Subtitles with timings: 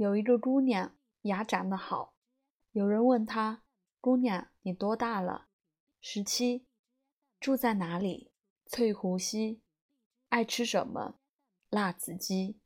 [0.00, 2.14] 有一个姑娘，牙长得好。
[2.72, 3.64] 有人问她
[4.00, 5.48] ：“姑娘，你多大了
[6.00, 6.64] ？”“十七。
[7.38, 8.32] ”“住在哪里
[8.64, 9.60] ？”“翠湖西。
[10.30, 11.16] ”“爱吃什么
[11.68, 12.58] ？”“辣子鸡。”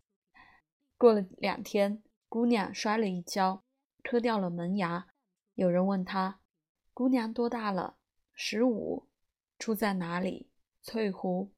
[0.96, 3.64] 过了两天，姑娘摔了一跤，
[4.04, 5.08] 磕掉了门牙。
[5.54, 6.38] 有人问她
[6.94, 7.96] ：“姑娘多大了
[8.32, 9.08] ？”“十五。
[9.58, 10.48] ”“住在哪里
[10.80, 11.50] ？”“翠湖。”“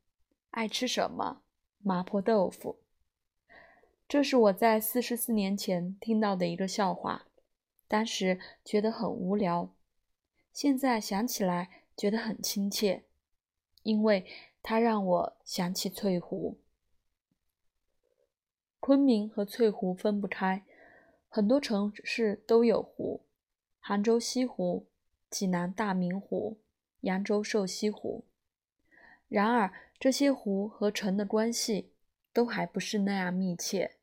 [0.52, 1.42] 爱吃什么
[1.84, 2.80] ？”“麻婆豆腐。”
[4.08, 7.26] 这是我在四十四年前听到的一个笑话，
[7.88, 9.74] 当时觉得很无聊，
[10.52, 13.02] 现在想起来觉得很亲切，
[13.82, 14.24] 因为
[14.62, 16.56] 它让我想起翠湖。
[18.78, 20.64] 昆明和翠湖分不开，
[21.28, 23.22] 很多城市都有湖，
[23.80, 24.86] 杭州西湖、
[25.28, 26.60] 济南大明湖、
[27.00, 28.24] 扬州瘦西湖。
[29.28, 31.90] 然而，这些湖和城的关系
[32.32, 33.95] 都还不是那样密切。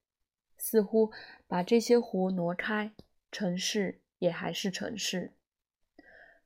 [0.63, 1.11] 似乎
[1.45, 2.93] 把这些湖挪开，
[3.29, 5.33] 城市也还是城市。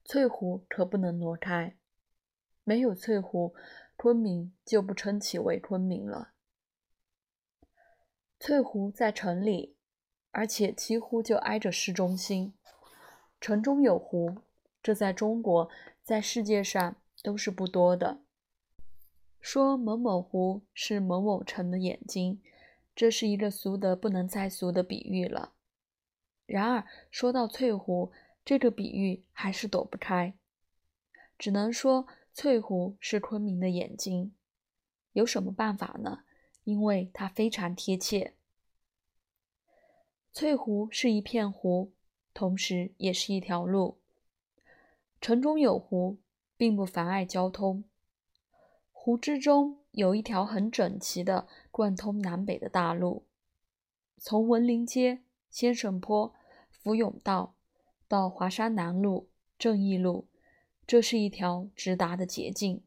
[0.04, 1.78] 翠湖可不能挪开，
[2.64, 3.54] 没有翠湖，
[3.96, 6.32] 昆明就不称其为昆明了。
[8.40, 9.76] 翠湖在城里，
[10.32, 12.56] 而且几乎就挨着市中心。
[13.40, 14.38] 城中有湖，
[14.82, 15.70] 这在中国，
[16.02, 18.22] 在世界上都是不多的。
[19.40, 22.42] 说某某湖是某某城的眼睛。
[22.98, 25.54] 这是一个俗得不能再俗的比喻了。
[26.48, 28.12] 然而，说到翠湖，
[28.44, 30.34] 这个比喻还是躲不开，
[31.38, 34.34] 只能说翠湖是昆明的眼睛。
[35.14, 36.24] 有什么办法呢？
[36.64, 38.34] 因为它非常贴切。
[40.34, 41.92] 翠湖是一片湖，
[42.34, 44.00] 同时也是一条路。
[45.22, 46.18] 城中有湖，
[46.58, 47.84] 并不妨碍交通。
[49.08, 49.78] 湖之中。
[49.92, 53.26] 有一条很整齐的贯通南北的大路，
[54.18, 56.36] 从文林街、先生坡、
[56.70, 57.56] 福永道
[58.10, 60.28] 到华山南路、正义路，
[60.86, 62.84] 这是一条直达的捷径。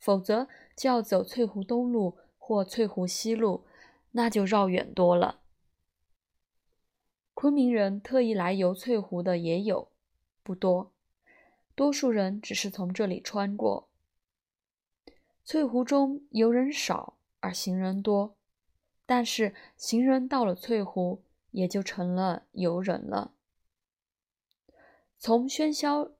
[0.00, 3.64] 否则就要走翠湖东路或翠湖西路，
[4.10, 5.42] 那就绕远多了。
[7.34, 9.92] 昆明人特意来游翠湖的也有，
[10.42, 10.92] 不多，
[11.76, 13.88] 多数人只是从这里穿过。
[15.44, 18.34] 翠湖中游人少而行人多，
[19.04, 23.32] 但是行人到了翠湖，也就成了游人了。
[25.18, 26.12] 从喧嚣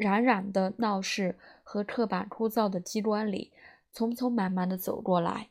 [0.00, 3.52] 攘攘的闹市和刻板枯燥的机关里，
[3.92, 5.50] 匆匆忙忙地走过来，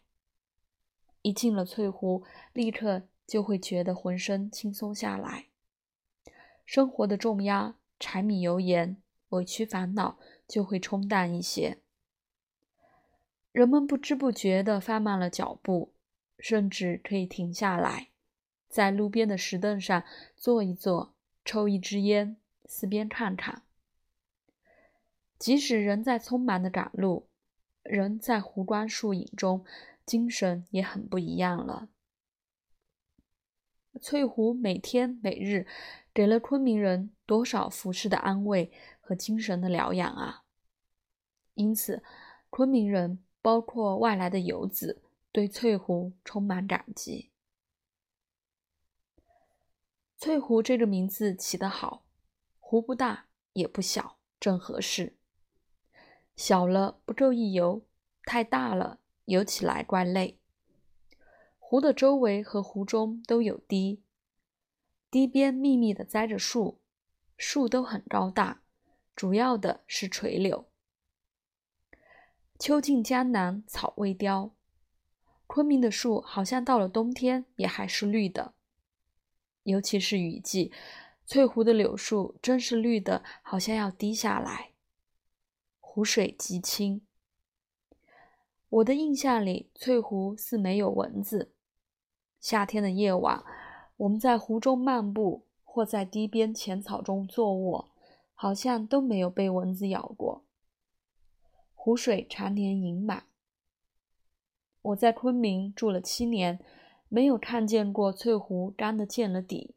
[1.21, 5.49] 一进了翠湖，立刻就会觉得浑身轻松下来，
[6.65, 8.97] 生活的重压、柴米油盐、
[9.29, 11.77] 委屈烦恼就会冲淡一些。
[13.53, 15.93] 人们不知不觉地放慢了脚步，
[16.39, 18.09] 甚至可以停下来，
[18.67, 20.03] 在路边的石凳上
[20.35, 21.13] 坐一坐，
[21.45, 23.61] 抽一支烟，四边看看。
[25.37, 27.27] 即使人在匆忙的赶路，
[27.83, 29.63] 人在湖光树影中，
[30.03, 31.89] 精神也很不一样了。
[34.01, 35.67] 翠湖每天每日
[36.11, 40.43] 给了昆明人多少服饰的安慰和精神的疗养啊！
[41.53, 42.01] 因此，
[42.49, 43.23] 昆明人。
[43.43, 45.01] 包括外来的游子，
[45.33, 47.29] 对翠湖充满感激。
[50.17, 52.05] 翠湖这个名字起得好，
[52.61, 55.17] 湖不大也不小，正合适。
[56.37, 57.85] 小了不够一游，
[58.23, 60.39] 太大了游起来怪累。
[61.59, 64.01] 湖的周围和湖中都有堤，
[65.11, 66.79] 堤边密密的栽着树，
[67.35, 68.61] 树都很高大，
[69.13, 70.69] 主要的是垂柳。
[72.59, 74.51] 秋尽江南草未凋，
[75.47, 78.53] 昆明的树好像到了冬天也还是绿的，
[79.63, 80.71] 尤其是雨季，
[81.25, 84.71] 翠湖的柳树真是绿的，好像要滴下来。
[85.79, 87.01] 湖水极清，
[88.69, 91.51] 我的印象里，翠湖似没有蚊子。
[92.39, 93.43] 夏天的夜晚，
[93.97, 97.91] 我们在湖中漫步，或在堤边浅草中坐卧，
[98.33, 100.42] 好像都没有被蚊子咬过。
[101.85, 103.25] 湖水常年盈满。
[104.81, 106.63] 我在昆明住了七年，
[107.09, 109.75] 没有看见过翠湖干得见了底。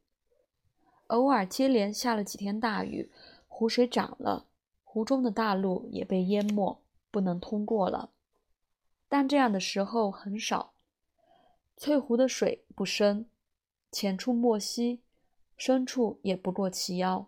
[1.08, 3.10] 偶尔接连下了几天大雨，
[3.48, 4.46] 湖水涨了，
[4.84, 6.80] 湖中的大路也被淹没，
[7.10, 8.10] 不能通过了。
[9.08, 10.74] 但这样的时候很少。
[11.76, 13.26] 翠湖的水不深，
[13.90, 15.00] 浅处没溪，
[15.56, 17.26] 深处也不过齐腰，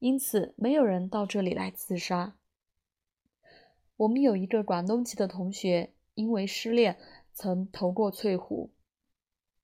[0.00, 2.36] 因此没有人到这里来自杀。
[3.98, 6.98] 我们有一个广东籍的同学，因为失恋，
[7.32, 8.70] 曾投过翠湖。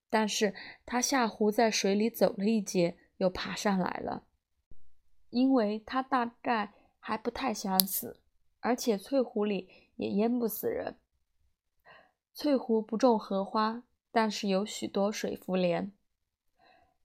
[0.09, 4.25] 但是他下湖在水里走了一截，又爬上来了，
[5.31, 8.19] 因为他大概还不太想死，
[8.61, 10.97] 而且翠湖里也淹不死人。
[12.35, 15.93] 翠湖不种荷花，但是有许多水浮莲，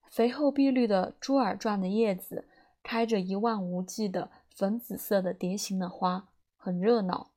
[0.10, 2.48] 肥厚碧绿的珠耳状的叶子，
[2.82, 7.32] 开着一望无际的粉紫色的蝶形的花，很热闹。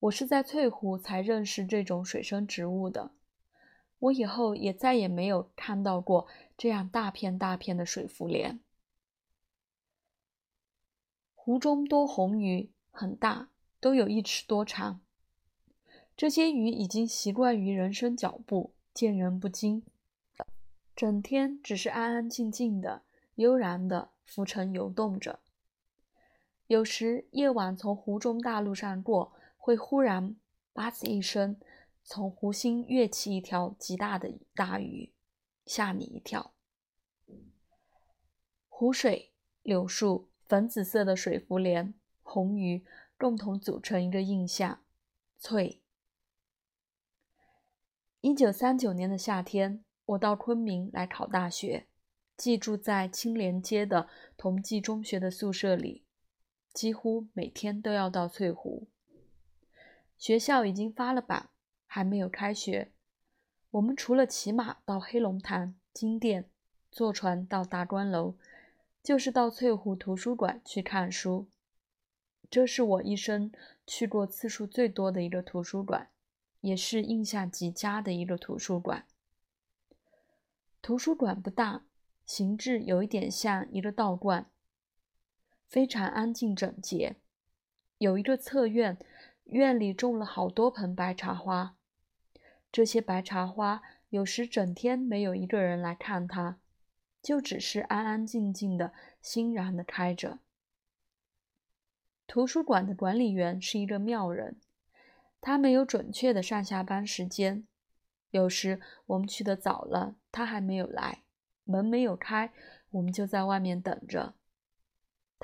[0.00, 3.12] 我是在翠湖才认识这种水生植物的。
[4.00, 6.26] 我以后也再也没有看到过
[6.58, 8.60] 这样大片大片的水浮莲。
[11.34, 13.48] 湖中多红鱼，很大，
[13.80, 15.00] 都有一尺多长。
[16.16, 19.82] 这些鱼已经习惯于人生脚步，见人不惊，
[20.94, 23.02] 整天只是安安静静的、
[23.36, 25.40] 悠然的浮沉游动着。
[26.66, 30.36] 有时夜晚从湖中大路上过，会忽然
[30.72, 31.60] “吧唧”一声。
[32.06, 35.14] 从湖心跃起一条极大的大鱼，
[35.64, 36.52] 吓你一跳。
[38.68, 39.32] 湖水、
[39.62, 42.84] 柳树、粉紫色的水浮莲、红鱼，
[43.16, 44.84] 共同组成一个印象：
[45.38, 45.80] 翠。
[48.20, 51.86] 一九三九年的夏天，我到昆明来考大学，
[52.36, 56.03] 寄住在青莲街的同济中学的宿舍里，
[56.74, 58.86] 几乎每天都要到翠湖。
[60.18, 61.48] 学校已经发了榜。
[61.86, 62.90] 还没有开学，
[63.70, 66.50] 我们除了骑马到黑龙潭、金殿，
[66.90, 68.34] 坐船到达观楼，
[69.00, 71.46] 就是到翠湖图书馆去看书。
[72.50, 73.52] 这是我一生
[73.86, 76.08] 去过次数最多的一个图书馆，
[76.62, 79.06] 也是印象极佳的一个图书馆。
[80.82, 81.84] 图书馆不大，
[82.26, 84.50] 形制有一点像一个道观，
[85.74, 87.16] 非常安静整洁。
[87.98, 88.96] 有一个侧院，
[89.46, 91.74] 院里种了好多盆白茶花。
[92.70, 96.60] 这些白茶花有时整天没有一个人来看它，
[97.20, 100.38] 就只是安安静静的、欣然的开着。
[102.28, 104.60] 图书馆的管理员是一个妙人，
[105.40, 107.66] 他没有准确的上下班时间。
[108.30, 111.24] 有时我们去的早了，他还没有来，
[111.64, 112.52] 门没有开，
[112.92, 114.34] 我们就在外面等着。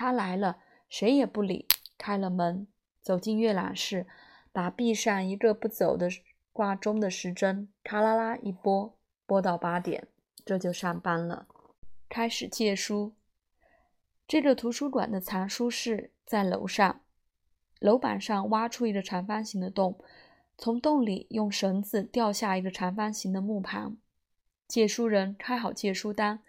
[0.00, 0.56] 他来了，
[0.88, 1.68] 谁也不理，
[1.98, 2.66] 开了门，
[3.02, 4.06] 走进阅览室，
[4.50, 6.08] 把壁上一个不走的。
[6.54, 10.08] 挂钟的时针咔啦啦一拨，拨到八点，
[10.42, 11.46] 这就上班了。
[12.08, 13.12] 开始借书。
[14.26, 17.02] 这个图书馆的藏书室在楼上，
[17.78, 20.02] 楼板上挖出一个长方形的洞，
[20.56, 23.98] 从洞里用绳子吊下一个长方形的木盘。
[24.66, 26.40] 借书人开好借书单，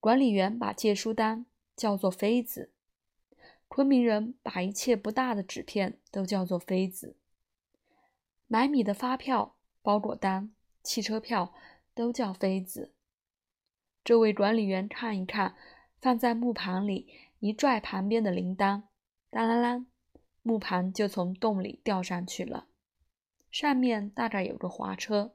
[0.00, 2.70] 管理员把借书单叫做妃子。
[3.74, 7.16] 昆明人把一切不大的纸片都叫做飞子。
[8.46, 10.54] 买米的发票、包裹单、
[10.84, 11.52] 汽车票
[11.92, 12.92] 都叫飞子。
[14.04, 15.56] 这位管理员看一看，
[16.00, 17.08] 放在木盘里，
[17.40, 18.82] 一拽旁边的铃铛，
[19.28, 19.86] 当啷啷，
[20.42, 22.68] 木盘就从洞里掉上去了。
[23.50, 25.34] 上面大概有个滑车。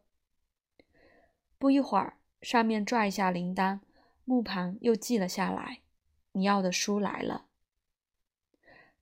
[1.58, 3.82] 不一会儿，上面拽一下铃铛，
[4.24, 5.82] 木盘又记了下来。
[6.32, 7.48] 你要的书来了。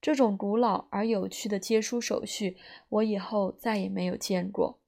[0.00, 2.56] 这种古老而有趣的接书手续，
[2.88, 4.78] 我以后再也没有见过。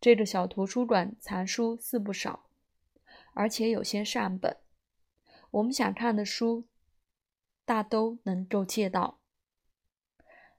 [0.00, 2.46] 这个小图书馆藏书似不少，
[3.34, 4.56] 而且有些善本，
[5.50, 6.64] 我们想看的书，
[7.64, 9.18] 大都能够借到。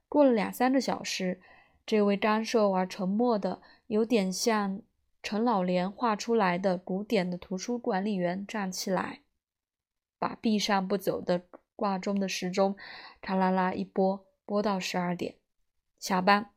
[0.08, 1.40] 过了两三个小时，
[1.84, 4.82] 这位干瘦而沉默的、有点像
[5.22, 9.22] 陈老莲画出来的古典的图书管理员站起来，
[10.18, 11.42] 把壁上不走的。
[11.80, 12.76] 挂钟的时钟，
[13.22, 15.36] 咔啦啦一拨，拨到十二点，
[15.98, 16.50] 下班。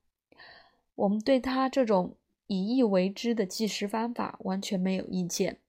[0.95, 5.61] 我们对他这种以意为之的计时方法完全没有意见，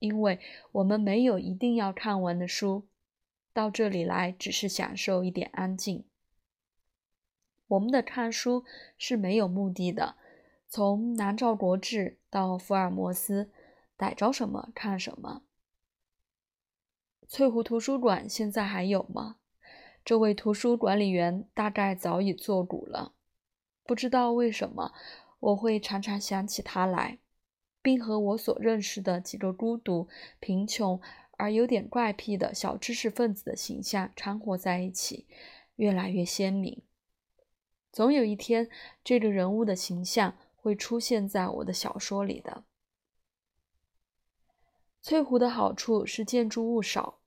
[0.00, 0.38] 因为
[0.72, 2.86] 我们没有一定要看完的书，
[3.54, 6.04] 到这里来只是享受一点安静。
[7.68, 8.66] 我们的看书
[8.98, 10.16] 是没有目的的，
[10.68, 13.50] 从南诏国志到福尔摩斯，
[13.96, 15.43] 逮着什么看什么。
[17.26, 19.36] 翠湖图书馆现在还有吗？
[20.04, 23.12] 这位图书管理员大概早已作古了。
[23.84, 24.92] 不知道为什么，
[25.40, 27.18] 我会常常想起他来，
[27.82, 31.00] 并和我所认识的几个孤独、贫穷
[31.38, 35.26] 而有点怪癖的小知识分子的形象掺和在一起，
[35.76, 36.82] 越来越鲜明。
[37.90, 38.68] 总有一天，
[39.02, 42.64] 这个人物的形象会出现在我的小说里的。
[45.04, 47.18] 翠湖的好处是建筑物少，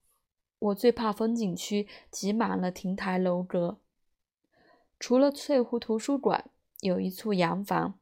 [0.57, 3.77] 我最怕风景区挤满了亭台楼阁。
[4.99, 7.99] 除了翠湖图书馆有一处洋房，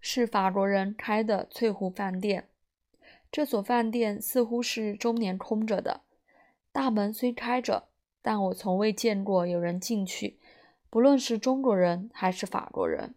[0.00, 2.48] 是法国人开的翠湖饭店。
[3.30, 6.00] 这所饭店似乎是终年空着的，
[6.72, 7.86] 大门虽开着，
[8.20, 10.40] 但我从未见过有人进去，
[10.90, 13.14] 不论是中国人还是法国人。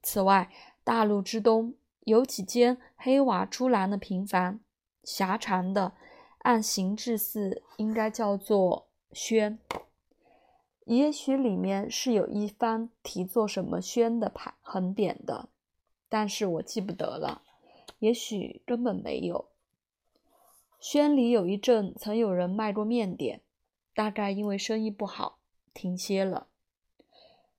[0.00, 0.52] 此外，
[0.84, 4.60] 大路之东有几间黑瓦朱蓝的平房，
[5.04, 5.92] 狭长的，
[6.38, 9.58] 按形制似应该叫做轩。
[10.84, 15.48] 也许里面是有一方题作什么轩的牌横匾的，
[16.08, 17.42] 但是我记不得了。
[18.00, 19.46] 也许根本没有。
[20.80, 23.40] 轩里有一阵曾有人卖过面点，
[23.94, 25.38] 大概因为生意不好，
[25.72, 26.48] 停歇了。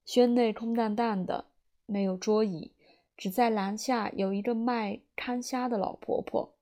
[0.05, 1.45] 轩内空荡荡的，
[1.85, 2.73] 没有桌椅，
[3.15, 6.52] 只在廊下有一个卖看虾的老婆婆。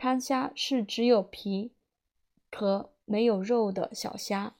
[0.00, 1.72] 看虾是只有皮
[2.52, 4.54] 和没有肉的小虾，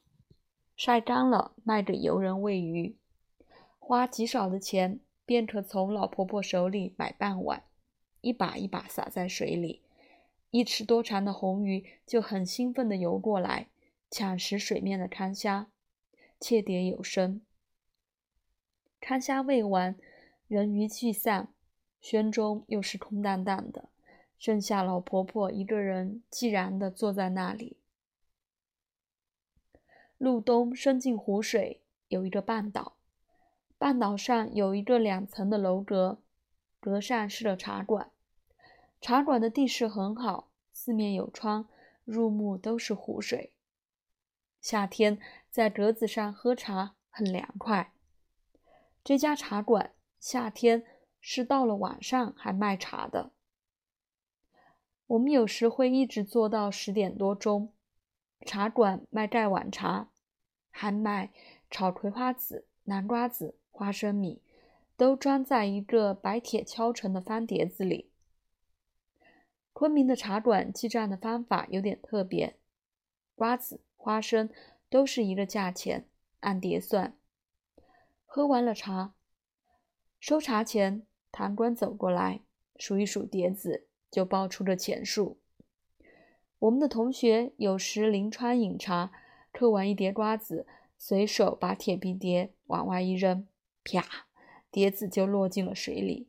[0.77, 2.97] 晒干了卖给游人喂鱼，
[3.79, 7.63] 花极少的钱便可从老婆婆手里买半碗。
[8.21, 9.81] 一把一把撒在水里，
[10.51, 13.69] 一尺多长的红鱼就很兴奋地游过来，
[14.11, 15.69] 抢食水面的看虾，
[16.41, 17.41] 切碟有声。
[19.01, 19.95] 看虾喂完，
[20.49, 21.55] 人鱼聚散，
[22.01, 23.89] 轩中又是空荡荡的，
[24.39, 27.77] 剩下老婆婆一个人寂然地坐在那里。
[30.17, 32.97] 路东伸进湖水，有一个半岛，
[33.77, 36.19] 半岛上有一个两层的楼阁。
[36.81, 38.13] 阁上是个茶馆，
[39.01, 41.69] 茶馆的地势很好，四面有窗，
[42.05, 43.53] 入目都是湖水。
[44.61, 45.19] 夏天
[45.51, 47.93] 在阁子上喝茶很凉快。
[49.03, 50.85] 这家茶馆夏天
[51.21, 53.33] 是到了晚上还卖茶的。
[55.09, 57.73] 我们有时会一直坐到十点多钟。
[58.47, 60.09] 茶馆卖盖碗茶，
[60.71, 61.33] 还卖
[61.71, 64.41] 炒葵花籽、南瓜子、花生米。
[64.97, 68.11] 都装在一个白铁敲成的方碟子里。
[69.73, 72.57] 昆明的茶馆记账的方法有点特别，
[73.37, 74.51] 瓜子、花生
[74.91, 76.09] 都是一个价钱，
[76.41, 77.17] 按碟算。
[78.27, 79.15] 喝完了茶，
[80.19, 82.41] 收茶钱，堂官走过来
[82.77, 85.39] 数一数碟子，就报出了钱数。
[86.59, 89.13] 我们的同学有时临窗饮茶，
[89.53, 90.67] 嗑完一碟瓜子，
[90.99, 93.47] 随手把铁皮碟往外一扔，
[93.85, 94.27] 啪！
[94.71, 96.29] 碟子就落进了水里。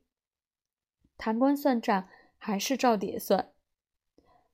[1.18, 2.08] 堂官算账
[2.38, 3.52] 还是照碟算。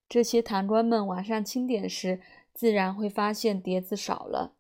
[0.10, 2.22] 这些堂官们晚上清点时，
[2.54, 4.56] 自然会发现碟子少了，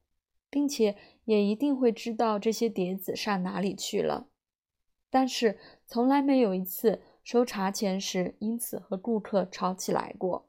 [0.50, 4.27] 并且也一定会知道这些碟子上哪里去了。
[5.10, 5.57] 但是
[5.88, 10.46] 从来没有一次收茶钱时因此和顾客吵起来过，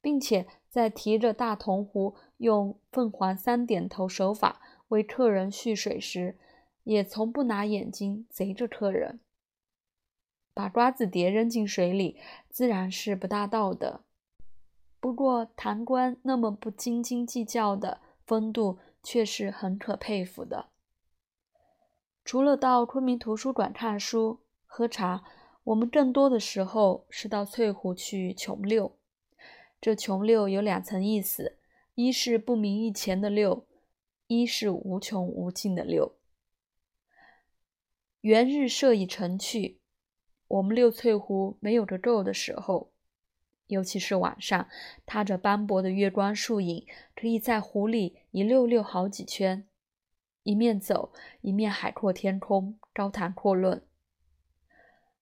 [0.00, 6.38] 并且在提着大铜壶用凤凰三点头手法为客人蓄水时。
[6.84, 9.18] 也从不拿眼睛贼着客人，
[10.54, 12.16] 把瓜子碟扔进水里，
[12.48, 14.02] 自然是不大道德。
[15.00, 20.66] 不过堂官那么不斤斤计较的风度，却是很可佩服的。
[22.24, 25.24] 除了到昆明图书馆看书、喝茶，
[25.66, 28.96] 我们更多的时候是到翠湖去穷溜。
[29.80, 31.58] 这穷溜有两层意思：
[31.96, 33.66] 一是不明一钱的溜，
[34.28, 36.14] 一是无穷无尽的溜。
[38.20, 39.80] 元日射已晨去，
[40.46, 42.92] 我们六翠湖没有个够的时候，
[43.66, 44.68] 尤其是晚上，
[45.04, 49.66] 踏着斑驳的月光树影，可以在湖里一溜溜好几圈，
[50.44, 53.82] 一面走一面海阔天空，高谈阔论。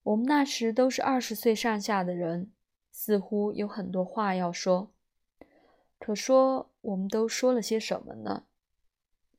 [0.04, 2.52] 我们那时都是二十岁上下的人，
[2.90, 4.92] 似乎有很多话要说，
[5.99, 8.44] 可说我们都说了些什么呢？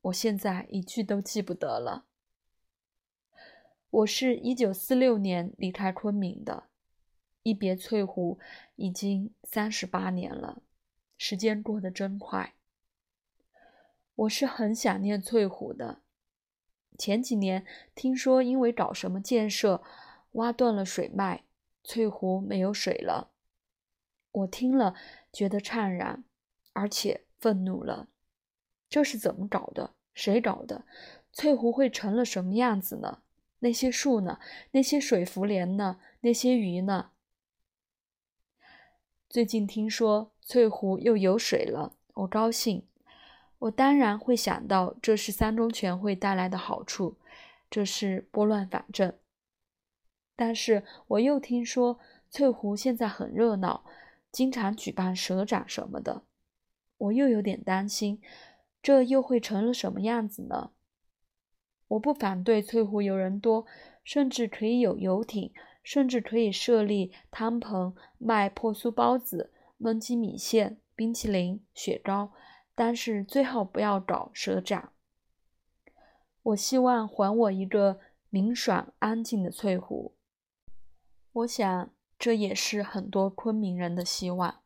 [0.02, 2.06] 我现在一句都记不得了。
[3.92, 6.64] 我是一九四六年离开昆明的，
[7.44, 8.40] 一别翠湖
[8.76, 10.64] 已经三十八年了，
[11.16, 12.56] 时间过得真快。
[14.16, 16.02] 我是很想念翠湖的。
[16.98, 19.84] 前几年听说因为搞什么建设，
[20.36, 21.44] 挖断了水脉，
[21.84, 23.32] 翠湖没有水了。
[24.32, 24.96] 我听了
[25.32, 26.24] 觉得怅然，
[26.74, 28.08] 而且愤怒了。
[28.90, 29.96] 这是怎么搞的？
[30.14, 30.86] 谁搞的？
[31.32, 33.20] 翠湖会成了什么样子呢？
[33.60, 34.40] 那些树呢？
[34.72, 36.00] 那些水浮莲呢？
[36.22, 37.12] 那些鱼呢？
[39.30, 42.86] 最近听说翠湖又有水了，我高兴。
[43.60, 47.18] 我当然会想到这是三中全会带来的好处，
[47.70, 49.14] 这是拨乱反正。
[50.36, 52.00] 但是我又听说
[52.30, 53.86] 翠湖现在很热闹，
[54.32, 56.24] 经常举办蛇展什么的，
[56.98, 58.22] 我又有点担心，
[58.84, 60.72] 这又会成了什么样子呢？
[61.88, 63.66] 我不反对翠湖游人多，
[64.04, 72.34] 甚至可以有游艇，甚至可以设立汤棚卖破酥包子、焖鸡米线、冰淇淋、雪糕，
[72.74, 74.90] 但是最好不要搞蛇展。
[76.42, 78.00] 我希望还我一个
[78.30, 80.15] 明爽安静的翠湖。
[81.36, 84.64] 我想，这也是很多昆明人的希望。